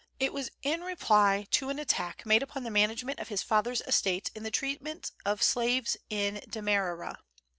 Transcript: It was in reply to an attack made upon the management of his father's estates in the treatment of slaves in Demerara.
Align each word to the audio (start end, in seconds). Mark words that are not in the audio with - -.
It 0.19 0.33
was 0.33 0.49
in 0.63 0.81
reply 0.81 1.45
to 1.51 1.69
an 1.69 1.77
attack 1.77 2.25
made 2.25 2.41
upon 2.41 2.63
the 2.63 2.71
management 2.71 3.19
of 3.19 3.27
his 3.27 3.43
father's 3.43 3.81
estates 3.81 4.31
in 4.33 4.41
the 4.41 4.49
treatment 4.49 5.11
of 5.27 5.43
slaves 5.43 5.95
in 6.09 6.41
Demerara. 6.49 7.19